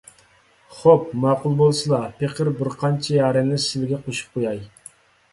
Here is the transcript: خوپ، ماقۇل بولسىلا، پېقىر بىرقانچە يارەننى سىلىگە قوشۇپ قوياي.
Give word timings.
خوپ، 0.75 1.01
ماقۇل 1.25 1.57
بولسىلا، 1.59 1.99
پېقىر 2.21 2.49
بىرقانچە 2.61 3.13
يارەننى 3.17 3.59
سىلىگە 3.65 4.01
قوشۇپ 4.07 4.39
قوياي. 4.39 4.63